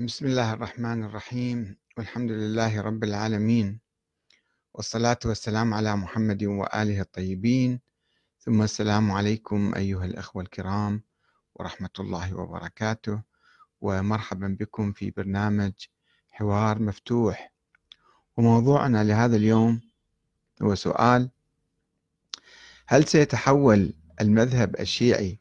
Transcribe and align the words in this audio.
بسم 0.00 0.26
الله 0.26 0.52
الرحمن 0.52 1.04
الرحيم. 1.04 1.76
والحمد 1.96 2.30
لله 2.30 2.80
رب 2.80 3.04
العالمين. 3.04 3.80
والصلاة 4.74 5.18
والسلام 5.24 5.74
على 5.74 5.96
محمد 5.96 6.44
وآله 6.44 7.00
الطيبين. 7.00 7.80
ثم 8.38 8.62
السلام 8.62 9.10
عليكم 9.10 9.74
أيها 9.74 10.04
الأخوة 10.04 10.42
الكرام 10.42 11.02
ورحمة 11.54 11.90
الله 12.00 12.34
وبركاته. 12.34 13.22
ومرحبا 13.80 14.56
بكم 14.60 14.92
في 14.92 15.10
برنامج 15.10 15.72
حوار 16.30 16.82
مفتوح. 16.82 17.52
وموضوعنا 18.36 19.04
لهذا 19.04 19.36
اليوم 19.36 19.80
هو 20.62 20.74
سؤال 20.74 21.30
هل 22.86 23.04
سيتحول 23.04 23.94
المذهب 24.20 24.80
الشيعي 24.80 25.38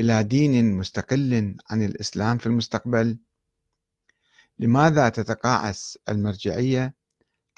إلى 0.00 0.22
دين 0.22 0.74
مستقل 0.74 1.56
عن 1.70 1.82
الإسلام 1.82 2.38
في 2.38 2.46
المستقبل؟ 2.46 3.18
لماذا 4.58 5.08
تتقاعس 5.08 5.98
المرجعية 6.08 6.94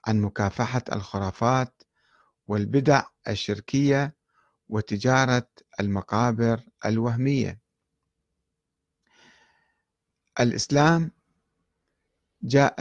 عن 0.06 0.20
مكافحة 0.20 0.82
الخرافات 0.92 1.82
والبدع 2.48 3.04
الشركية 3.28 4.14
وتجارة 4.68 5.48
المقابر 5.80 6.60
الوهمية؟ 6.86 7.60
الإسلام 10.40 11.10
جاء 12.42 12.76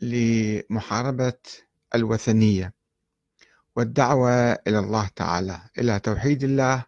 لمحاربة 0.00 1.38
الوثنية 1.94 2.74
والدعوة 3.76 4.52
إلى 4.52 4.78
الله 4.78 5.08
تعالى 5.16 5.60
إلى 5.78 6.00
توحيد 6.00 6.44
الله 6.44 6.84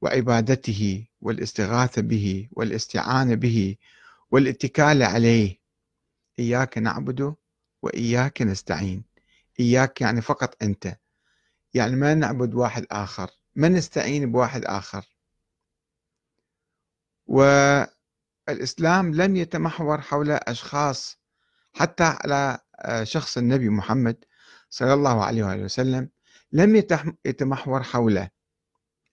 وعبادته 0.00 1.06
والاستغاثة 1.20 2.02
به 2.02 2.48
والاستعانة 2.52 3.34
به 3.34 3.76
والاتكال 4.30 5.02
عليه. 5.02 5.58
إياك 6.38 6.78
نعبد 6.78 7.34
وإياك 7.82 8.42
نستعين. 8.42 9.04
إياك 9.60 10.00
يعني 10.00 10.20
فقط 10.20 10.62
أنت. 10.62 10.98
يعني 11.74 11.96
ما 11.96 12.14
نعبد 12.14 12.54
واحد 12.54 12.86
آخر. 12.90 13.30
ما 13.54 13.68
نستعين 13.68 14.32
بواحد 14.32 14.64
آخر. 14.64 15.06
والإسلام 17.26 19.14
لم 19.14 19.36
يتمحور 19.36 20.00
حول 20.00 20.30
أشخاص. 20.30 21.18
حتى 21.72 22.04
على 22.04 22.58
شخص 23.02 23.38
النبي 23.38 23.68
محمد 23.68 24.24
صلى 24.70 24.94
الله 24.94 25.24
عليه 25.24 25.44
وآله 25.44 25.64
وسلم 25.64 26.08
لم 26.52 26.76
يتمحور 27.24 27.82
حوله. 27.82 28.30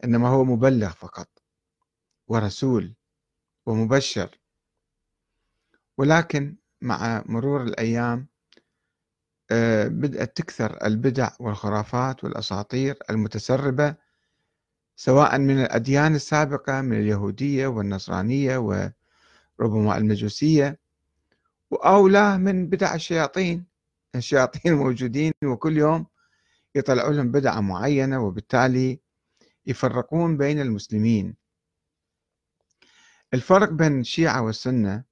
إنما 0.04 0.28
هو 0.28 0.44
مبلغ 0.44 0.90
فقط. 0.90 1.30
ورسول. 2.28 2.96
ومبشر. 3.66 4.40
ولكن 5.98 6.56
مع 6.82 7.24
مرور 7.26 7.64
الأيام 7.64 8.28
بدأت 9.86 10.38
تكثر 10.38 10.86
البدع 10.86 11.30
والخرافات 11.40 12.24
والأساطير 12.24 12.98
المتسربة 13.10 13.96
سواء 14.96 15.38
من 15.38 15.62
الأديان 15.62 16.16
السابقة 16.16 16.82
من 16.82 17.00
اليهودية 17.00 17.68
والنصرانية 17.68 18.58
وربما 19.60 19.98
المجوسية 19.98 20.80
أو 21.74 22.08
لا 22.08 22.38
من 22.38 22.68
بدع 22.70 22.96
الشياطين. 22.96 23.66
الشياطين 24.16 24.74
موجودين 24.74 25.34
وكل 25.44 25.78
يوم 25.78 26.06
يطلعوا 26.76 27.14
لهم 27.14 27.32
بدعة 27.32 27.60
معينة 27.62 28.24
وبالتالي 28.24 29.00
يفرقون 29.66 30.38
بين 30.38 30.62
المسلمين. 30.62 31.36
الفرق 33.34 33.70
بين 33.70 34.00
الشيعة 34.00 34.42
والسنة 34.42 35.04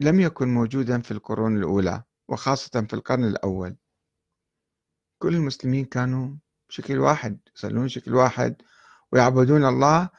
لم 0.00 0.20
يكن 0.20 0.48
موجودا 0.54 1.00
في 1.00 1.10
القرون 1.10 1.56
الأولى 1.56 2.02
وخاصة 2.28 2.86
في 2.88 2.94
القرن 2.94 3.24
الأول. 3.24 3.76
كل 5.18 5.34
المسلمين 5.34 5.84
كانوا 5.84 6.36
بشكل 6.68 6.98
واحد 6.98 7.40
يصلون 7.56 7.84
بشكل 7.84 8.14
واحد 8.14 8.62
ويعبدون 9.12 9.64
الله. 9.64 10.10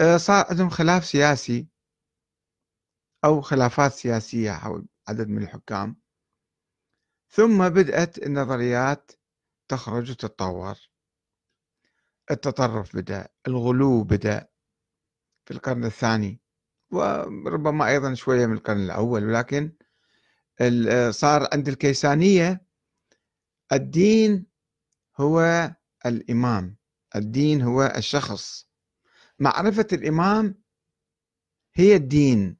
آه، 0.00 0.16
صار 0.16 0.46
عندهم 0.50 0.70
خلاف 0.70 1.04
سياسي 1.04 1.68
أو 3.24 3.40
خلافات 3.40 3.92
سياسية 3.92 4.52
حول 4.52 4.86
عدد 5.08 5.28
من 5.28 5.42
الحكام. 5.42 5.96
ثم 7.28 7.68
بدأت 7.68 8.18
النظريات 8.18 9.12
تخرج 9.68 10.10
وتتطور. 10.10 10.74
التطرف 12.30 12.96
بدأ 12.96 13.28
الغلو 13.46 14.02
بدأ 14.04 14.48
في 15.44 15.54
القرن 15.54 15.84
الثاني. 15.84 16.40
وربما 16.92 17.88
أيضا 17.88 18.14
شوية 18.14 18.46
من 18.46 18.52
القرن 18.52 18.80
الأول 18.84 19.24
ولكن 19.24 19.72
صار 21.10 21.48
عند 21.52 21.68
الكيسانية 21.68 22.66
الدين 23.72 24.46
هو 25.20 25.70
الإمام 26.06 26.76
الدين 27.16 27.62
هو 27.62 27.92
الشخص. 27.96 28.68
معرفة 29.38 29.86
الإمام 29.92 30.62
هي 31.74 31.96
الدين. 31.96 32.56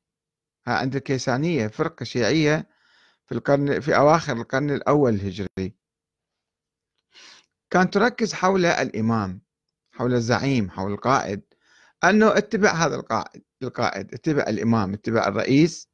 عند 0.67 0.97
الكيسانية 0.97 1.67
فرقة 1.67 2.05
شيعية 2.05 2.69
في 3.27 3.33
القرن 3.33 3.81
في 3.81 3.97
أواخر 3.97 4.37
القرن 4.37 4.71
الأول 4.71 5.15
الهجري. 5.15 5.77
كانت 7.71 7.95
تركز 7.95 8.33
حول 8.33 8.67
الإمام 8.67 9.43
حول 9.93 10.15
الزعيم 10.15 10.71
حول 10.71 10.93
القائد 10.93 11.43
أنه 12.05 12.39
اتبع 12.39 12.71
هذا 12.73 12.95
القائد. 12.97 13.43
القائد 13.63 14.15
اتبع 14.15 14.43
الإمام 14.43 14.95
اتبع 14.95 15.27
الرئيس. 15.29 15.89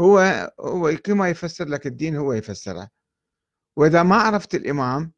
هو 0.00 0.18
هو 0.60 0.96
كما 1.04 1.28
يفسر 1.28 1.68
لك 1.68 1.86
الدين 1.86 2.16
هو 2.16 2.32
يفسره. 2.32 2.90
وإذا 3.76 4.02
ما 4.02 4.16
عرفت 4.16 4.54
الإمام 4.54 5.12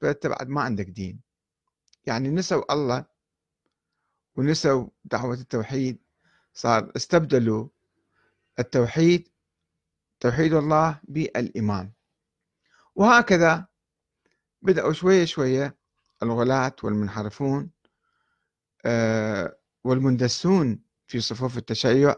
فأنت 0.00 0.26
بعد 0.26 0.48
ما 0.48 0.60
عندك 0.60 0.86
دين. 0.86 1.20
يعني 2.04 2.28
نسوا 2.28 2.72
الله 2.72 3.04
ونسوا 4.36 4.88
دعوة 5.04 5.34
التوحيد. 5.34 5.98
صار 6.54 6.92
استبدلوا 6.96 7.68
التوحيد 8.58 9.28
توحيد 10.20 10.54
الله 10.54 11.00
بالإمام. 11.04 11.92
وهكذا 12.94 13.66
بدأوا 14.62 14.92
شوية 14.92 15.24
شوية 15.24 15.76
الغلاة 16.22 16.76
والمنحرفون 16.82 17.70
آه، 18.84 19.56
والمندسون 19.86 20.80
في 21.06 21.20
صفوف 21.20 21.58
التشيع 21.58 22.14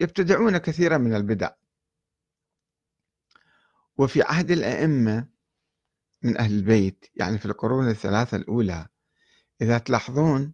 يبتدعون 0.00 0.58
كثيرا 0.58 0.98
من 0.98 1.14
البدع. 1.14 1.50
وفي 3.96 4.22
عهد 4.22 4.50
الأئمة 4.50 5.28
من 6.22 6.38
أهل 6.38 6.52
البيت 6.52 7.06
يعني 7.14 7.38
في 7.38 7.46
القرون 7.46 7.88
الثلاثة 7.88 8.36
الأولى 8.36 8.86
إذا 9.62 9.78
تلاحظون 9.78 10.52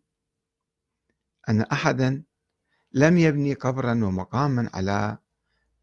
أن 1.48 1.60
أحدا 1.60 2.22
لم 2.92 3.18
يبني 3.18 3.54
قبرا 3.54 3.92
ومقاما 3.92 4.70
على 4.74 5.18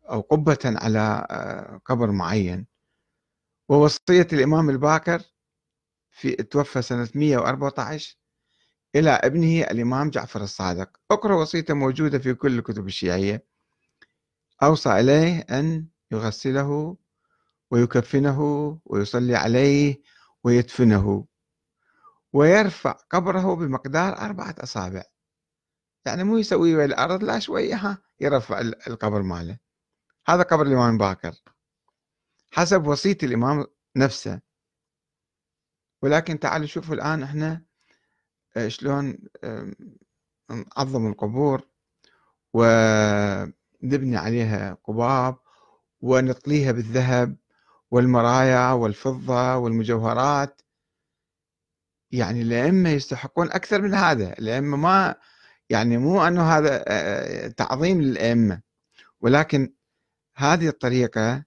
أو 0.09 0.21
قبة 0.21 0.59
على 0.65 1.27
آه، 1.29 1.81
قبر 1.85 2.11
معين. 2.11 2.67
ووصية 3.69 4.27
الإمام 4.33 4.69
الباكر 4.69 5.21
في 6.11 6.35
توفى 6.35 6.81
سنة 6.81 7.09
114 7.15 8.20
إلى 8.95 9.09
ابنه 9.09 9.61
الإمام 9.61 10.09
جعفر 10.09 10.43
الصادق. 10.43 10.89
أقرأ 11.11 11.35
وصيته 11.35 11.73
موجودة 11.73 12.19
في 12.19 12.33
كل 12.33 12.59
الكتب 12.59 12.87
الشيعية. 12.87 13.45
أوصى 14.63 14.99
إليه 14.99 15.39
أن 15.39 15.87
يغسله 16.11 16.97
ويكفنه 17.71 18.41
ويصلي 18.85 19.35
عليه 19.35 20.01
ويدفنه 20.43 21.25
ويرفع 22.33 22.91
قبره 22.91 23.55
بمقدار 23.55 24.17
أربعة 24.17 24.55
أصابع. 24.59 25.03
يعني 26.05 26.23
مو 26.23 26.37
يسوي 26.37 26.85
الأرض 26.85 27.23
لا 27.23 27.39
شوية 27.39 27.75
ها 27.75 27.97
يرفع 28.19 28.59
القبر 28.59 29.21
ماله. 29.21 29.57
هذا 30.27 30.43
قبر 30.43 30.65
الإمام 30.65 30.97
باكر. 30.97 31.35
حسب 32.51 32.87
وصية 32.87 33.17
الإمام 33.23 33.65
نفسه. 33.95 34.41
ولكن 36.01 36.39
تعالوا 36.39 36.67
شوفوا 36.67 36.95
الآن 36.95 37.23
إحنا 37.23 37.65
شلون 38.67 39.17
نعظم 40.49 41.07
القبور 41.07 41.67
ونبني 42.53 44.17
عليها 44.17 44.77
قباب 44.83 45.37
ونطليها 46.01 46.71
بالذهب 46.71 47.37
والمرايا 47.91 48.71
والفضة 48.71 49.55
والمجوهرات. 49.57 50.61
يعني 52.11 52.41
الأئمة 52.41 52.89
يستحقون 52.89 53.51
أكثر 53.51 53.81
من 53.81 53.93
هذا. 53.93 54.33
الأئمة 54.33 54.77
ما 54.77 55.15
يعني 55.69 55.97
مو 55.97 56.27
أنه 56.27 56.57
هذا 56.57 56.83
آه، 56.87 57.47
تعظيم 57.47 58.01
للأئمة 58.01 58.61
ولكن 59.21 59.73
هذه 60.35 60.67
الطريقة 60.67 61.45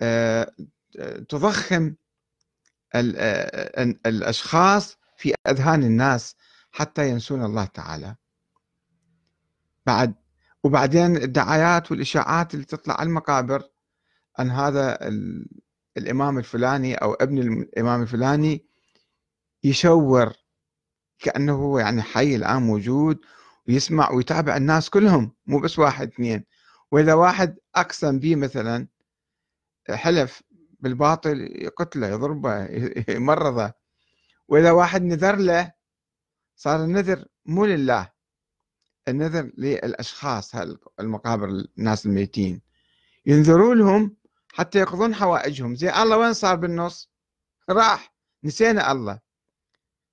آه، 0.00 0.52
تضخم 1.28 1.94
الأشخاص 4.06 4.98
في 5.24 5.34
أذهان 5.48 5.82
الناس 5.82 6.36
حتى 6.70 7.08
ينسون 7.08 7.44
الله 7.44 7.64
تعالى. 7.64 8.16
بعد 9.86 10.14
وبعدين 10.64 11.16
الدعايات 11.16 11.90
والإشاعات 11.90 12.54
اللي 12.54 12.64
تطلع 12.64 12.94
على 12.94 13.06
المقابر 13.06 13.62
أن 14.40 14.50
هذا 14.50 14.98
الإمام 15.96 16.38
الفلاني 16.38 16.94
أو 16.94 17.14
ابن 17.14 17.38
الإمام 17.38 18.02
الفلاني 18.02 18.66
يشور 19.64 20.32
كأنه 21.18 21.54
هو 21.54 21.78
يعني 21.78 22.02
حي 22.02 22.36
الآن 22.36 22.62
موجود 22.62 23.18
ويسمع 23.68 24.10
ويتابع 24.10 24.56
الناس 24.56 24.90
كلهم 24.90 25.32
مو 25.46 25.60
بس 25.60 25.78
واحد 25.78 26.08
اثنين. 26.08 26.44
وإذا 26.92 27.14
واحد 27.14 27.56
أقسم 27.76 28.18
به 28.18 28.36
مثلا 28.36 28.88
حلف 29.90 30.42
بالباطل 30.80 31.40
يقتله 31.40 32.08
يضربه 32.08 32.68
يمرضه 33.08 33.83
وإذا 34.48 34.70
واحد 34.70 35.02
نذر 35.02 35.36
له 35.36 35.72
صار 36.56 36.84
النذر 36.84 37.24
مو 37.46 37.66
لله 37.66 38.12
النذر 39.08 39.50
للأشخاص 39.58 40.54
المقابر 41.00 41.48
الناس 41.78 42.06
الميتين. 42.06 42.62
ينذروا 43.26 43.74
لهم 43.74 44.16
حتى 44.52 44.78
يقضون 44.78 45.14
حوائجهم. 45.14 45.74
زي 45.74 45.90
الله 45.90 46.18
وين 46.18 46.32
صار 46.32 46.56
بالنص؟ 46.56 47.10
راح. 47.70 48.14
نسينا 48.44 48.92
الله. 48.92 49.20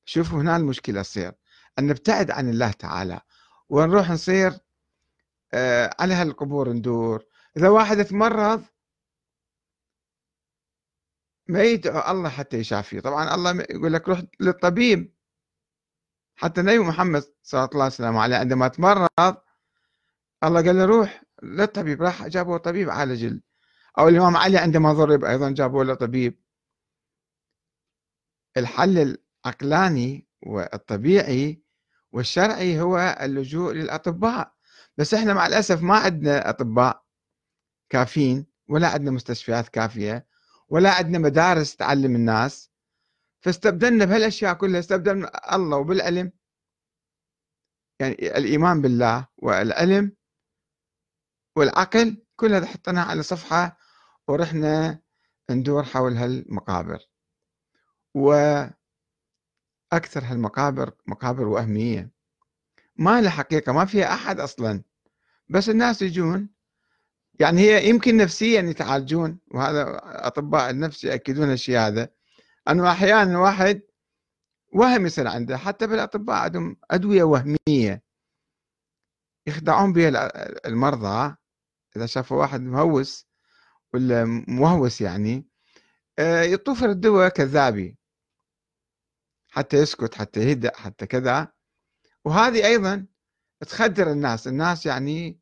شوفوا 0.06 0.42
هنا 0.42 0.56
المشكلة 0.56 1.01
تصير. 1.01 1.31
أن 1.80 1.88
نبتعد 1.88 2.31
عن 2.31 2.50
الله 2.50 2.72
تعالى. 2.72 3.22
ونروح 3.69 4.10
نصير؟ 4.10 4.54
آه 5.54 5.95
على 6.00 6.13
هالقبور 6.13 6.69
ندور. 6.69 7.25
إذا 7.57 7.69
واحد 7.69 8.06
تمرض 8.06 8.63
ما 11.51 11.63
يدعو 11.63 12.12
الله 12.12 12.30
حتى 12.30 12.57
يشافيه. 12.57 13.00
طبعا 13.00 13.36
الله 13.36 13.65
يقول 13.69 13.94
لك 13.94 14.09
روح 14.09 14.21
للطبيب. 14.39 15.13
حتى 16.36 16.62
النبي 16.62 16.80
محمد 16.80 17.24
صلى 17.44 17.65
الله 17.65 17.83
عليه 17.83 17.94
وسلم 17.94 18.18
عليه 18.18 18.36
عندما 18.36 18.68
تمرض 18.68 19.09
الله 20.44 20.62
قال 20.65 20.77
له 20.77 20.86
روح 20.86 21.24
للطبيب. 21.44 22.01
راح 22.01 22.27
جابوا 22.27 22.57
طبيب 22.57 22.89
عالج 22.89 23.39
أو 24.00 24.07
الإمام 24.07 24.38
علي 24.38 24.57
عندما 24.57 24.94
ضرب 24.94 25.24
أيضا 25.24 25.51
جابوا 25.51 25.83
له 25.83 25.94
طبيب 25.94 26.42
الحل 28.57 29.18
العقلاني 29.45 30.27
والطبيعي 30.42 31.62
والشرعي 32.12 32.81
هو 32.81 33.18
اللجوء 33.21 33.74
للأطباء. 33.74 34.53
بس 34.98 35.13
إحنا 35.13 35.33
مع 35.33 35.48
الأسف 35.48 35.81
ما 35.81 35.98
عندنا 35.98 36.50
أطباء 36.50 37.06
كافيين 37.89 38.48
ولا 38.68 38.88
عندنا 38.88 39.12
مستشفيات 39.12 39.69
كافية. 39.69 40.31
ولا 40.72 40.94
عندنا 40.94 41.20
مدارس 41.20 41.76
تعلم 41.76 42.16
الناس. 42.16 42.72
فاستبدلنا 43.44 44.06
بهالأشياء 44.06 44.54
كلها 44.54 44.80
استبدلنا 44.80 45.56
الله 45.56 45.78
وبالعلم. 45.78 46.32
يعني 48.00 48.14
الإيمان 48.14 48.82
بالله 48.82 49.28
والعلم 49.38 50.16
والعقل 51.56 52.24
كلها 52.36 52.58
هذا 52.58 52.66
حطيناها 52.66 53.06
على 53.06 53.24
صفحة 53.24 53.78
ورحنا 54.28 55.02
ندور 55.50 55.84
حول 55.84 56.14
هالمقابر. 56.18 57.00
وأكثر 58.14 58.74
هالمقابر 60.24 60.94
مقابر 61.08 61.48
وهمية. 61.48 62.12
ما 62.96 63.22
لها 63.22 63.30
حقيقة 63.30 63.72
ما 63.74 63.86
فيها 63.86 64.14
أحد 64.14 64.40
أصلا. 64.40 64.84
بس 65.50 65.70
الناس 65.70 66.02
يجون 66.02 66.50
يعني 67.39 67.62
هي 67.62 67.89
يمكن 67.89 68.18
نفسيا 68.18 68.62
يتعالجون 68.62 69.39
وهذا 69.51 70.00
أطباء 70.04 70.69
النفس 70.69 71.04
يأكدون 71.04 71.51
الشيء 71.51 71.78
هذا. 71.78 72.10
أنه 72.69 72.92
أحيانا 72.92 73.39
واحد 73.39 73.81
وهم 74.74 75.06
يصير 75.06 75.28
عنده 75.28 75.57
حتى 75.57 75.88
بالأطباء 75.88 76.36
عندهم 76.36 76.78
أدوية 76.92 77.24
وهمية 77.24 78.04
يخدعون 79.48 79.94
بها 79.94 80.10
المرضى. 80.68 81.36
إذا 81.95 82.06
شافوا 82.06 82.38
واحد 82.38 82.62
مهوس 82.62 83.28
ولا 83.94 84.25
موهوس 84.48 85.01
يعني 85.01 85.48
آه، 86.19 86.42
يطوفر 86.42 86.89
الدواء 86.89 87.30
كذابي. 87.30 87.98
حتى 89.51 89.77
يسكت 89.77 90.16
حتى 90.16 90.39
يهدأ 90.39 90.72
حتى 90.77 91.06
كذا. 91.06 91.54
وهذه 92.25 92.66
أيضا 92.66 93.06
تخدر 93.62 94.12
الناس. 94.12 94.48
الناس 94.48 94.86
يعني 94.86 95.41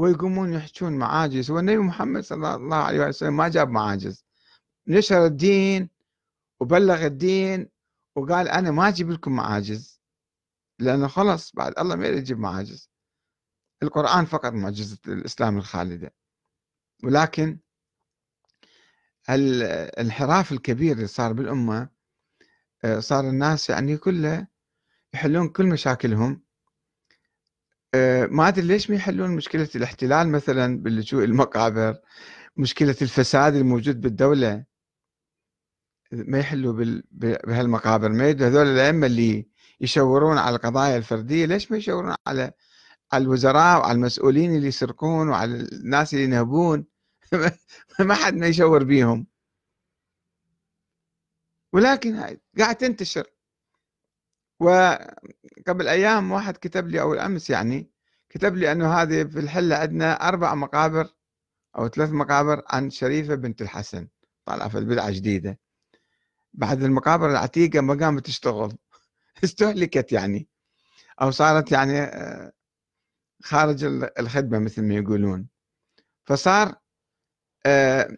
ويقومون 0.00 0.52
يحجون 0.52 0.92
معاجز. 0.92 1.50
والنبي 1.50 1.78
محمد 1.78 2.22
صلى 2.22 2.54
الله 2.54 2.76
عليه 2.76 3.06
وسلم 3.06 3.36
ما 3.36 3.48
جاب 3.48 3.68
معاجز. 3.68 4.24
نشر 4.86 5.26
الدين 5.26 5.90
وبلغ 6.60 7.06
الدين 7.06 7.68
وقال 8.16 8.48
أنا 8.48 8.70
ما 8.70 8.88
أجيب 8.88 9.10
لكم 9.10 9.32
معاجز. 9.36 10.00
لأنه 10.78 11.08
خلص 11.08 11.52
بعد 11.52 11.78
الله 11.78 11.96
ما 11.96 12.06
يجيب 12.06 12.38
معاجز. 12.38 12.90
القرآن 13.82 14.24
فقط 14.24 14.52
معجزة 14.52 14.98
الإسلام 15.08 15.58
الخالدة. 15.58 16.14
ولكن 17.04 17.58
الانحراف 19.30 20.52
الكبير 20.52 20.96
اللي 20.96 21.06
صار 21.06 21.32
بالأمة 21.32 21.88
آه، 22.84 23.00
صار 23.00 23.28
الناس 23.28 23.70
يعني 23.70 23.96
كله 23.96 24.46
يحلون 25.14 25.48
كل 25.48 25.66
مشاكلهم. 25.66 26.42
ما 28.30 28.48
أدري 28.48 28.66
ليش 28.66 28.90
ما 28.90 28.96
يحلون 28.96 29.30
مشكلة 29.30 29.68
الاحتلال 29.74 30.28
مثلا 30.28 30.78
باللجوء 30.82 31.24
المقابر 31.24 31.98
مشكلة 32.56 32.96
الفساد 33.02 33.54
الموجود 33.54 34.00
بالدولة؟ 34.00 34.64
ما 36.12 36.38
يحلوا 36.38 37.02
بهالمقابر 37.12 38.08
ما 38.08 38.30
هذول 38.30 38.66
الأئمة 38.66 39.06
اللي 39.06 39.48
يشورون 39.80 40.38
على 40.38 40.56
القضايا 40.56 40.96
الفردية 40.96 41.46
ليش 41.46 41.70
ما 41.72 41.76
يشورون 41.78 42.14
على 42.26 42.52
على 43.12 43.24
الوزراء 43.24 43.78
وعلى 43.80 43.92
المسؤولين 43.96 44.54
اللي 44.56 44.68
يسرقون 44.68 45.28
وعلى 45.28 45.54
الناس 45.54 46.14
اللي 46.14 46.24
ينهبون؟ 46.24 46.86
ما 48.00 48.14
حد 48.14 48.34
ما 48.34 48.46
يشور 48.46 48.84
بيهم. 48.84 49.26
ولكن 51.72 52.38
قاعد 52.58 52.76
تنتشر. 52.76 53.26
وقبل 54.60 55.88
أيام 55.88 56.32
واحد 56.32 56.56
كتب 56.56 56.88
لي 56.88 57.00
أو 57.00 57.14
امس 57.14 57.50
يعني 57.50 57.90
كتب 58.28 58.56
لي 58.56 58.72
أنه 58.72 58.92
هذه 58.94 59.24
في 59.24 59.38
الحلة 59.40 59.76
عندنا 59.76 60.28
أربع 60.28 60.54
مقابر 60.54 61.08
أو 61.78 61.88
ثلاث 61.88 62.10
مقابر 62.10 62.62
عن 62.68 62.90
شريفة 62.90 63.34
بنت 63.34 63.62
الحسن 63.62 64.08
طالعة 64.44 64.68
في 64.68 64.78
البدعه 64.78 65.10
جديدة. 65.10 65.58
بعد 66.54 66.82
المقابر 66.82 67.30
العتيقة 67.30 67.80
ما 67.80 67.94
قامت 67.94 68.26
تشتغل 68.26 68.76
استهلكت 69.44 70.12
يعني. 70.12 70.48
أو 71.22 71.30
صارت 71.30 71.72
يعني 71.72 72.00
آه، 72.00 72.52
خارج 73.42 73.84
الخدمة 74.18 74.58
مثل 74.58 74.82
ما 74.82 74.94
يقولون. 74.94 75.48
فصار 76.24 76.74
آه، 77.66 78.16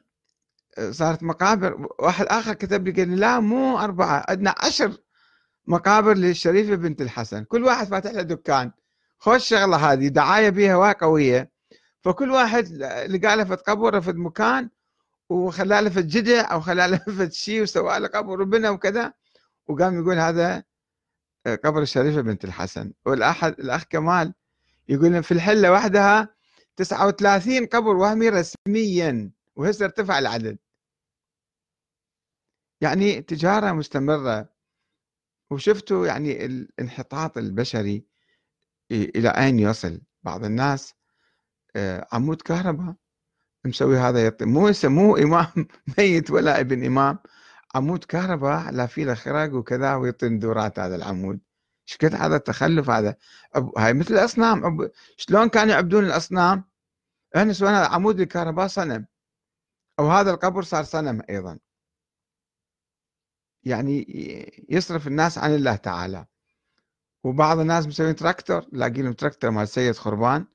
صارت 0.90 1.22
مقابر 1.22 1.88
واحد 1.98 2.26
آخر 2.26 2.54
كتب 2.54 2.86
لي 2.88 2.92
قال 2.92 3.08
لي 3.10 3.16
لا 3.16 3.40
مو 3.40 3.78
أربعة 3.78 4.24
عندنا 4.28 4.54
عشر 4.58 4.98
مقابر 5.66 6.14
للشريفه 6.16 6.74
بنت 6.74 7.00
الحسن. 7.02 7.44
كل 7.44 7.64
واحد 7.64 7.86
فاتح 7.86 8.10
له 8.10 8.22
دكان. 8.22 8.72
خوش 9.18 9.48
شغلة 9.48 9.76
هذه 9.76 10.08
دعاية 10.08 10.50
بها 10.50 10.92
قويه 10.92 11.50
فكل 12.02 12.30
واحد 12.30 12.68
لقى 13.08 13.36
له 13.36 13.44
فد 13.44 13.56
قبر 13.56 14.00
فد 14.00 14.16
مكان 14.16 14.70
وخلى 15.28 15.80
له 15.80 15.90
فد 15.90 16.06
جدع 16.08 16.52
أو 16.52 16.60
خلى 16.60 16.86
له 16.88 16.98
فد 17.18 17.32
شيء 17.32 17.62
وسوى 17.62 17.98
له 17.98 18.08
قبر 18.08 18.40
وبنى 18.42 18.68
وكذا. 18.68 19.12
وقام 19.68 20.00
يقول 20.02 20.18
هذا 20.18 20.64
آه، 21.46 21.54
قبر 21.54 21.82
الشريفه 21.82 22.20
بنت 22.20 22.44
الحسن. 22.44 22.92
والأحد 23.06 23.60
الأخ 23.60 23.84
كمال 23.84 24.34
يقول 24.88 25.22
في 25.22 25.32
الحلة 25.32 25.72
وحدها 25.72 26.28
39 26.76 27.66
قبر 27.66 27.96
وهمي 27.96 28.28
رسميا 28.28 29.30
وهسه 29.56 29.84
ارتفع 29.84 30.18
العدد. 30.18 30.58
يعني 32.80 33.22
تجارة 33.22 33.72
مستمرة. 33.72 34.51
وشفتوا 35.52 36.06
يعني 36.06 36.44
الانحطاط 36.46 37.38
البشري 37.38 38.06
إلى 38.90 39.28
أين 39.28 39.58
يصل؟ 39.58 40.00
بعض 40.22 40.44
الناس 40.44 40.94
آه، 41.76 42.06
عمود 42.12 42.42
كهرباء 42.42 42.94
مسوي 43.64 43.98
هذا 43.98 44.26
يطي 44.26 44.44
مو 44.44 44.72
مو 44.84 45.16
إمام 45.16 45.46
ميت 45.98 46.30
ولا 46.30 46.60
ابن 46.60 46.84
إمام 46.84 47.18
عمود 47.74 48.04
كهرباء 48.04 48.70
لا 48.70 48.86
في 48.86 49.04
له 49.04 49.14
خرق 49.14 49.54
وكذا 49.54 49.94
ويطي 49.94 50.28
ندورات 50.28 50.78
هذا 50.78 50.96
العمود. 50.96 51.40
إيش 51.88 52.14
هذا 52.14 52.36
التخلف 52.36 52.90
هذا؟ 52.90 53.16
هاي 53.78 53.94
مثل 53.94 54.14
الأصنام 54.14 54.90
شلون 55.16 55.48
كانوا 55.48 55.74
يعبدون 55.74 56.04
الأصنام؟ 56.04 56.64
إحنا 57.36 57.52
سوينا 57.52 57.86
عمود 57.86 58.20
الكهرباء 58.20 58.66
صنم 58.66 59.06
أو 59.98 60.10
هذا 60.10 60.30
القبر 60.30 60.62
صار 60.62 60.84
صنم 60.84 61.22
أيضا. 61.30 61.58
يعني 63.64 64.06
يصرف 64.68 65.06
الناس 65.06 65.38
عن 65.38 65.54
الله 65.54 65.76
تعالى. 65.76 66.26
وبعض 67.24 67.58
الناس 67.58 67.86
مسوين 67.86 68.16
تراكتور 68.16 68.66
لاقي 68.72 69.02
لهم 69.02 69.12
تراكتور 69.12 69.50
مال 69.50 69.68
سيد 69.68 69.96
خربان 69.96 70.46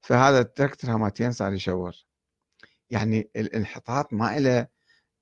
فهذا 0.00 0.40
التراكتور 0.40 0.90
همتين 0.90 1.32
صار 1.32 1.52
يشور. 1.52 1.94
يعني 2.90 3.30
الانحطاط 3.36 4.12
ما 4.12 4.38
إله 4.38 4.66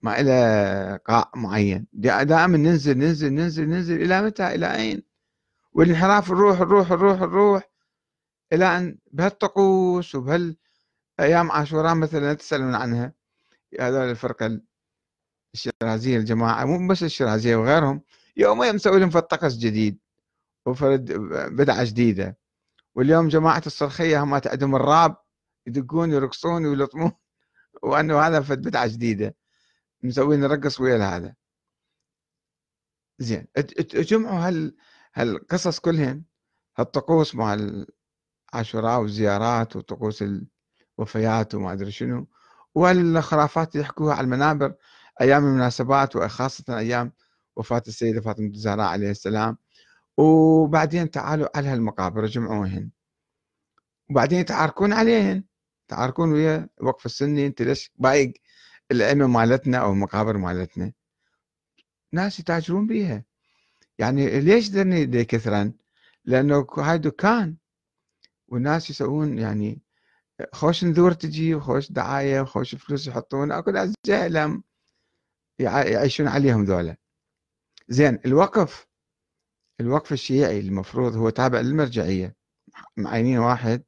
ما 0.03 0.21
إله 0.21 0.97
قاع 0.97 1.31
معين. 1.37 1.87
دائما 1.93 2.57
ننزل 2.57 2.99
ننزل 2.99 3.33
ننزل 3.33 3.69
ننزل 3.69 4.03
إلى 4.03 4.23
متى؟ 4.23 4.55
إلى 4.55 4.77
أين؟ 4.77 5.03
والانحراف 5.73 6.33
الروح 6.33 6.61
الروح 6.61 6.93
الروح 6.93 7.23
الروح. 7.23 7.71
إلى 8.53 8.77
أن 8.77 8.99
بهالطقوس 9.13 10.15
وبهالأيام 10.15 11.51
عاشوراء 11.51 11.95
مثلا 11.95 12.35
تسألون 12.35 12.75
عنها. 12.75 13.13
هذول 13.81 14.11
الفرقة 14.11 14.61
الشيرازية 15.55 16.17
الجماعة 16.17 16.65
مو 16.65 16.89
بس 16.89 17.03
الشيرازية 17.03 17.57
وغيرهم 17.57 18.03
يوميا 18.37 18.73
مسوي 18.73 19.01
لهم 19.01 19.11
طقس 19.11 19.57
جديد 19.57 19.99
وفرد 20.67 21.13
بدعة 21.57 21.85
جديدة. 21.85 22.39
واليوم 22.95 23.29
جماعة 23.29 23.63
الصرخية 23.67 24.23
هم 24.23 24.35
عندهم 24.35 24.77
الراب 24.77 25.17
يدقون 25.67 26.13
يرقصون 26.13 26.67
ويلطمون 26.67 27.13
وأنه 27.83 28.21
هذا 28.21 28.41
فد 28.41 28.69
بدعة 28.69 28.87
جديدة. 28.87 29.37
مسوين 30.03 30.41
نرقص 30.41 30.81
ويا 30.81 31.17
هذا. 31.17 31.35
زين 33.19 33.47
جمعوا 33.95 34.49
هال 34.49 34.77
هالقصص 35.15 35.79
كلهن. 35.81 36.25
هالطقوس 36.79 37.35
مع 37.35 37.55
العاشوراء 38.55 39.01
والزيارات 39.01 39.77
وطقوس 39.77 40.25
الوفيات 40.99 41.55
وما 41.55 41.73
أدري 41.73 41.91
شنو. 41.93 42.29
والخرافات 42.75 43.75
اللي 43.75 43.85
يحكوها 43.85 44.15
على 44.15 44.25
المنابر. 44.25 44.75
أيام 45.21 45.45
المناسبات 45.45 46.17
وخاصه 46.17 46.79
أيام 46.79 47.13
وفاة 47.57 47.83
السيدة 47.89 48.21
فاطمة 48.21 48.47
الزهراء 48.47 48.87
عليه 48.87 49.11
السلام. 49.11 49.57
وبعدين 50.17 51.11
تعالوا 51.11 51.57
على 51.57 51.69
هالمقابر 51.69 52.27
جمعوهن 52.27 52.91
وبعدين 54.11 54.41
يتعاركون 54.41 54.93
عليهن. 54.93 55.45
تعاركون 55.89 56.33
ويا 56.33 56.69
وقف 56.81 57.07
السني 57.07 57.47
أنت 57.47 57.63
ليش 57.63 57.91
بايق 57.97 58.33
الائمه 58.91 59.27
مالتنا 59.27 59.79
أو 59.79 59.93
المقابر 59.93 60.37
مالتنا؟ 60.37 60.93
ناس 62.13 62.41
يتاجرون 62.41 62.87
بيها. 62.87 63.25
يعني 63.99 64.41
ليش 64.41 64.71
ذني 64.71 65.05
دي 65.05 65.25
كثرا؟ 65.25 65.73
لأنه 66.25 66.67
هاي 66.79 66.99
دكان 66.99 67.57
والناس 68.49 68.91
يسوون 68.91 69.39
يعني 69.39 69.81
خوش 70.53 70.85
نذور 70.85 71.13
تجي 71.13 71.55
وخوش 71.55 71.93
دعاية 71.93 72.41
وخوش 72.41 72.75
فلوس 72.75 73.07
يحطون. 73.07 73.53
أكو 73.53 73.71
ناس 73.71 73.95
جهلم 74.07 74.63
يعيشون 75.61 76.29
عليهم 76.29 76.65
ذولا. 76.65 76.97
زين 77.89 78.19
الوقف 78.27 78.87
الوقف 79.81 80.13
الشيعي 80.13 80.61
المفروض 80.61 81.17
هو 81.17 81.31
تابع 81.31 81.61
للمرجعية. 81.61 82.37
معينين 82.97 83.39
واحد 83.39 83.85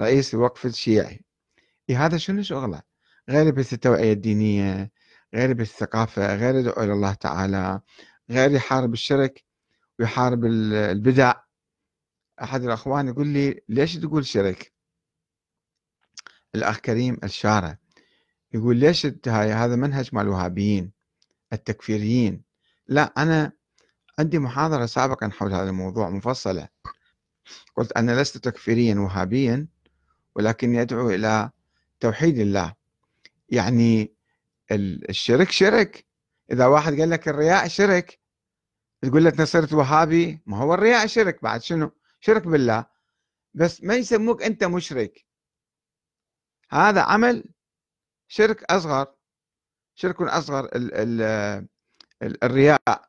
رئيس 0.00 0.34
الوقف 0.34 0.66
الشيعي. 0.66 1.24
إيه 1.90 2.06
هذا 2.06 2.16
شنو 2.16 2.42
شغله؟ 2.42 2.82
غير 3.28 3.50
بس 3.50 3.72
التوعية 3.72 4.12
الدينية 4.12 4.90
غير 5.34 5.52
بالثقافة 5.52 6.36
غير 6.36 6.54
يدعو 6.54 6.82
إلى 6.84 6.92
الله 6.92 7.14
تعالى 7.14 7.80
غير 8.30 8.50
يحارب 8.50 8.92
الشرك 8.92 9.44
ويحارب 9.98 10.44
البدع. 10.44 11.34
أحد 12.42 12.62
الأخوان 12.62 13.08
يقول 13.08 13.26
لي 13.26 13.60
ليش 13.68 13.96
تقول 13.96 14.26
شرك؟ 14.26 14.72
الأخ 16.54 16.78
كريم 16.78 17.18
الشارع. 17.24 17.78
يقول 18.54 18.76
ليش 18.76 19.06
هاي 19.26 19.52
هذا 19.52 19.76
منهج 19.76 20.10
مع 20.12 20.22
الوهابيين 20.22 20.92
التكفيريين؟ 21.52 22.42
لا 22.88 23.12
أنا 23.16 23.52
عندي 24.18 24.38
محاضرة 24.38 24.86
سابقا 24.86 25.28
حول 25.28 25.52
هذا 25.52 25.70
الموضوع 25.70 26.10
مفصلة. 26.10 26.68
قلت 27.76 27.92
أنا 27.92 28.22
لست 28.22 28.38
تكفيريا 28.38 28.94
وهابيا 28.94 29.66
ولكني 30.34 30.82
أدعو 30.82 31.10
إلى 31.10 31.50
توحيد 32.00 32.38
الله. 32.38 32.74
يعني 33.48 34.14
الشرك 34.72 35.50
شرك. 35.50 36.06
إذا 36.52 36.66
واحد 36.66 37.00
قال 37.00 37.10
لك 37.10 37.28
الرياء 37.28 37.68
شرك 37.68 38.18
تقول 39.02 39.24
لك 39.24 39.42
صرت 39.42 39.72
وهابي؟ 39.72 40.42
ما 40.46 40.56
هو 40.58 40.74
الرياء 40.74 41.06
شرك 41.06 41.42
بعد 41.42 41.62
شنو؟ 41.62 41.90
شرك 42.20 42.46
بالله. 42.46 42.86
بس 43.54 43.82
ما 43.84 43.94
يسموك 43.94 44.42
أنت 44.42 44.64
مشرك. 44.64 45.24
هذا 46.70 47.00
عمل 47.00 47.53
شرك 48.28 48.64
أصغر 48.64 49.06
شرك 49.94 50.20
أصغر 50.22 50.64
ال 50.64 50.94
ال 50.94 51.22
ال 52.22 52.44
الرياء. 52.44 53.08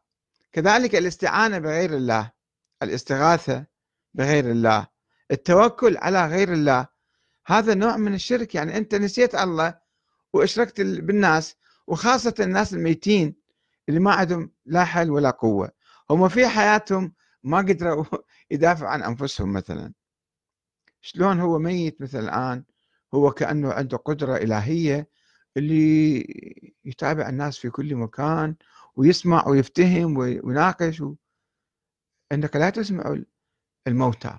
كذلك 0.51 0.95
الاستعانة 0.95 1.59
بغير 1.59 1.93
الله 1.93 2.31
الاستغاثة 2.83 3.65
بغير 4.13 4.51
الله 4.51 4.87
التوكل 5.31 5.97
على 5.97 6.27
غير 6.27 6.53
الله. 6.53 6.87
هذا 7.47 7.73
نوع 7.73 7.97
من 7.97 8.13
الشرك 8.13 8.55
يعني 8.55 8.77
أنت 8.77 8.95
نسيت 8.95 9.35
الله 9.35 9.79
وأشركت 10.33 10.81
بالناس 10.81 11.55
وخاصة 11.87 12.33
الناس 12.39 12.73
الميتين 12.73 13.35
اللي 13.89 13.99
ما 13.99 14.11
عندهم 14.13 14.51
لا 14.65 14.83
حل 14.85 15.11
ولا 15.11 15.29
قوة. 15.29 15.71
هم 16.09 16.29
في 16.29 16.47
حياتهم 16.47 17.13
ما 17.43 17.57
قدروا 17.57 18.05
يدافعوا 18.51 18.89
عن 18.91 19.03
أنفسهم 19.03 19.53
مثلا. 19.53 19.93
شلون 21.01 21.39
هو 21.39 21.59
ميت 21.59 22.01
مثل 22.01 22.19
الآن 22.19 22.63
هو 23.13 23.31
كأنه 23.31 23.73
عنده 23.73 23.97
قدرة 23.97 24.35
إلهية 24.35 25.09
اللي 25.57 26.19
يتابع 26.85 27.29
الناس 27.29 27.57
في 27.57 27.69
كل 27.69 27.95
مكان 27.95 28.55
ويسمع 28.95 29.47
ويفتهم 29.47 30.17
ويناقش 30.17 31.01
و... 31.01 31.15
إنك 32.31 32.55
لا 32.55 32.69
تسمع 32.69 33.17
الموتى. 33.87 34.37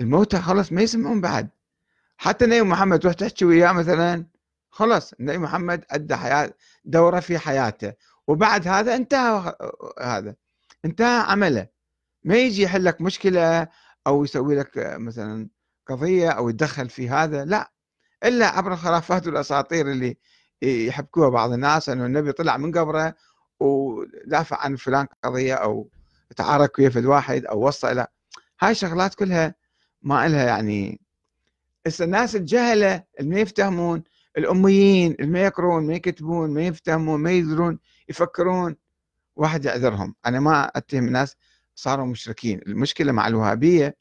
الموتى 0.00 0.40
خلص 0.40 0.72
ما 0.72 0.82
يسمعون 0.82 1.20
بعد. 1.20 1.48
حتى 2.18 2.46
نبي 2.46 2.62
محمد 2.62 2.98
تروح 2.98 3.14
تحكي 3.14 3.44
وياه 3.44 3.72
مثلا 3.72 4.26
خلص 4.70 5.12
النبي 5.12 5.38
محمد 5.38 5.84
أدى 5.90 6.16
حياة 6.16 6.54
دوره 6.84 7.20
في 7.20 7.38
حياته. 7.38 7.92
وبعد 8.26 8.68
هذا 8.68 8.96
انتهى 8.96 9.56
هذا 10.00 10.36
انتهى 10.84 11.20
عمله. 11.20 11.68
ما 12.24 12.36
يجي 12.36 12.62
يحل 12.62 12.84
لك 12.84 13.00
مشكلة 13.00 13.68
أو 14.06 14.24
يسوي 14.24 14.56
لك 14.56 14.70
مثلا 14.76 15.48
قضية 15.88 16.30
أو 16.30 16.48
يتدخل 16.48 16.88
في 16.88 17.08
هذا 17.08 17.44
لا. 17.44 17.72
إلا 18.24 18.46
عبر 18.46 18.72
الخرافات 18.72 19.26
والأساطير 19.26 19.90
اللي 19.90 20.16
يحبكوها 20.62 21.28
بعض 21.28 21.52
الناس 21.52 21.88
أنه 21.88 22.06
النبي 22.06 22.32
طلع 22.32 22.56
من 22.56 22.78
قبره 22.78 23.14
ودافع 23.60 24.56
عن 24.56 24.76
فلان 24.76 25.06
قضية 25.24 25.54
أو 25.54 25.90
تعارك 26.36 26.78
ويا 26.78 26.88
فد 26.88 27.04
واحد 27.04 27.44
أو 27.44 27.66
وصى 27.66 27.92
إلى. 27.92 28.06
هاي 28.60 28.74
شغلات 28.74 29.14
كلها 29.14 29.54
ما 30.02 30.26
إلها 30.26 30.46
يعني. 30.46 31.00
الناس 32.00 32.36
الجهلة 32.36 33.04
اللي 33.20 33.34
ما 33.34 33.40
يفتهمون 33.40 34.02
الأميين 34.38 35.12
اللي 35.12 35.30
ما 35.30 35.42
يقرون 35.42 35.86
ما 35.86 35.94
يكتبون 35.94 36.50
ما 36.50 36.62
يفتهمون 36.66 37.20
ما 37.20 37.30
يدرون 37.30 37.78
يفكرون 38.08 38.76
واحد 39.36 39.64
يعذرهم. 39.64 40.14
أنا 40.26 40.40
ما 40.40 40.64
أتهم 40.76 41.06
الناس 41.06 41.36
صاروا 41.74 42.06
مشركين. 42.06 42.60
المشكلة 42.66 43.12
مع 43.12 43.28
الوهابية 43.28 43.96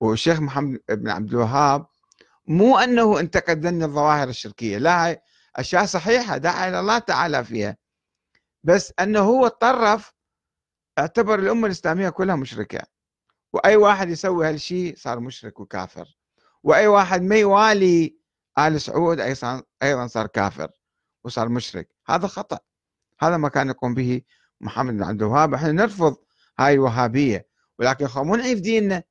والشيخ 0.00 0.40
محمد 0.40 0.78
بن 0.88 1.08
عبد 1.08 1.30
الوهاب 1.30 1.86
مو 2.46 2.78
أنه 2.78 3.20
انتقد 3.20 3.66
ذني 3.66 3.84
الظواهر 3.84 4.28
الشركية 4.28 4.78
لا 4.78 5.06
هاي 5.06 5.20
أشياء 5.56 5.86
صحيحة 5.86 6.36
دعا 6.36 6.68
إلى 6.68 6.80
الله 6.80 6.98
تعالى 6.98 7.44
فيها 7.44 7.76
بس 8.64 8.92
أنه 9.00 9.20
هو 9.20 9.48
تطرف 9.48 10.14
اعتبر 10.98 11.38
الأمة 11.38 11.66
الإسلامية 11.66 12.08
كلها 12.08 12.36
مشركة 12.36 12.80
وأي 13.52 13.76
واحد 13.76 14.08
يسوي 14.10 14.48
هالشيء 14.48 14.96
صار 14.96 15.20
مشرك 15.20 15.60
وكافر 15.60 16.16
وأي 16.62 16.86
واحد 16.86 17.22
ما 17.22 17.36
يوالي 17.36 18.16
آل 18.58 18.80
سعود 18.80 19.20
أيضا 19.82 20.06
صار 20.06 20.26
كافر 20.26 20.70
وصار 21.24 21.48
مشرك 21.48 21.88
هذا 22.06 22.26
خطأ 22.26 22.58
هذا 23.20 23.36
ما 23.36 23.48
كان 23.48 23.68
يقوم 23.68 23.94
به 23.94 24.22
محمد 24.60 24.94
بن 24.94 25.02
عبد 25.02 25.22
الوهاب 25.22 25.54
إحنا 25.54 25.72
نرفض 25.72 26.16
هاي 26.58 26.74
الوهابية 26.74 27.48
ولكن 27.78 28.08
مو 28.16 28.36
نعيف 28.36 28.60
ديننا 28.60 29.02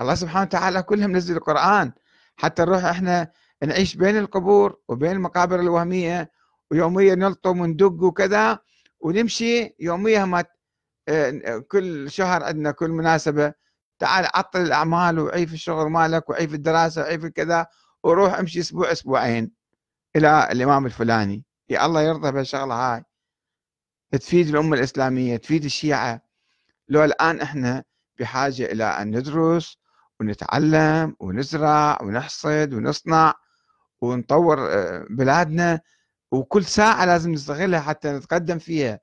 الله 0.00 0.14
سبحانه 0.14 0.46
وتعالى 0.46 0.82
كلهم 0.82 1.16
نزل 1.16 1.36
القرآن. 1.36 1.92
حتى 2.36 2.62
نروح 2.62 2.84
إحنا 2.84 3.32
نعيش 3.64 3.96
بين 3.96 4.18
القبور 4.18 4.78
وبين 4.88 5.10
المقابر 5.10 5.60
الوهمية 5.60 6.30
ويوميا 6.70 7.14
نلطم 7.14 7.60
وندق 7.60 8.02
وكذا 8.02 8.58
ونمشي 9.00 9.74
يوميا 9.80 10.24
ما 10.24 10.44
آه، 11.08 11.58
كل 11.68 12.10
شهر 12.10 12.44
عندنا 12.44 12.70
كل 12.70 12.90
مناسبة. 12.90 13.54
تعال 13.98 14.28
عطل 14.34 14.60
الأعمال 14.60 15.18
وعيف 15.18 15.52
الشغل 15.52 15.90
مالك 15.90 16.30
وعيف 16.30 16.54
الدراسة 16.54 17.02
وعيف 17.02 17.26
كذا 17.26 17.66
وروح 18.02 18.34
امشي 18.38 18.60
أسبوع 18.60 18.92
أسبوعين 18.92 19.50
إلى 20.16 20.48
الإمام 20.52 20.86
الفلاني. 20.86 21.44
يا 21.68 21.86
الله 21.86 22.02
يرضى 22.02 22.32
بهالشغلة 22.32 22.74
هاي. 22.74 23.04
تفيد 24.12 24.48
الأمة 24.48 24.76
الإسلامية 24.76 25.36
تفيد 25.36 25.64
الشيعة. 25.64 26.20
لو 26.88 27.04
الآن 27.04 27.40
إحنا 27.40 27.84
بحاجة 28.18 28.64
إلى 28.72 28.84
أن 28.84 29.18
ندرس 29.18 29.78
ونتعلم 30.20 31.16
ونزرع 31.20 31.98
ونحصد 32.02 32.74
ونصنع 32.74 33.34
ونطور 34.00 34.68
آه، 34.72 35.06
بلادنا 35.10 35.80
وكل 36.32 36.64
ساعة 36.64 37.04
لازم 37.04 37.32
نستغلها 37.32 37.80
حتى 37.80 38.12
نتقدم 38.12 38.58
فيها. 38.58 39.00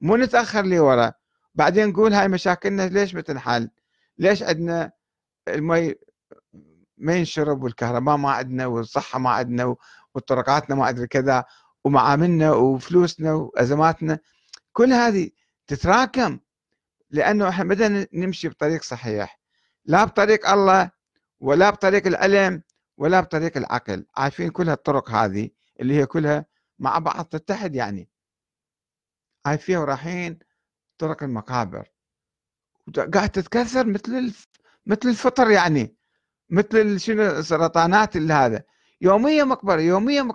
مو 0.00 0.16
نتأخر 0.16 0.66
لورا. 0.66 1.12
بعدين 1.54 1.88
نقول 1.88 2.12
هاي 2.12 2.28
مشاكلنا 2.28 2.88
ليش 2.88 3.12
بتنحل 3.12 3.70
ليش 4.18 4.42
عندنا 4.42 4.92
المي 5.48 5.94
ما 6.98 7.14
ينشرب 7.14 7.62
والكهرباء 7.62 8.16
ما 8.16 8.30
عندنا 8.30 8.66
والصحة 8.66 9.18
ما 9.18 9.30
عندنا 9.30 9.76
وطرقاتنا 10.14 10.76
ما 10.76 10.88
أدري 10.88 11.06
كذا 11.06 11.44
ومعاملنا 11.84 12.52
وفلوسنا 12.52 13.32
وأزماتنا. 13.34 14.18
كل 14.72 14.92
هذه 14.92 15.30
تتراكم 15.66 16.38
لأنه 17.10 17.48
إحنا 17.48 17.64
بدنا 17.64 18.06
نمشي 18.12 18.48
بطريق 18.48 18.82
صحيح. 18.82 19.37
لا 19.84 20.04
بطريق 20.04 20.48
الله 20.48 20.90
ولا 21.40 21.70
بطريق 21.70 22.06
العلم 22.06 22.62
ولا 22.96 23.20
بطريق 23.20 23.56
العقل. 23.56 24.06
عارفين 24.16 24.50
كل 24.50 24.68
الطرق 24.68 25.10
هذه 25.10 25.50
اللي 25.80 25.94
هي 25.94 26.06
كلها 26.06 26.46
مع 26.78 26.98
بعض 26.98 27.24
تتحد 27.24 27.74
يعني. 27.74 28.10
فيها 29.58 29.78
ورايحين 29.78 30.38
طرق 30.98 31.22
المقابر. 31.22 31.88
قاعد 33.14 33.30
تتكسر 33.30 33.86
مثل. 33.86 34.34
مثل 34.86 35.08
الفطر 35.08 35.50
يعني. 35.50 35.96
مثل 36.50 37.00
شنو 37.00 37.22
السرطانات 37.22 38.16
اللي 38.16 38.34
هذا. 38.34 38.62
يوميا 39.00 39.44
مقبرة 39.44 39.80
يوميا 39.80 40.22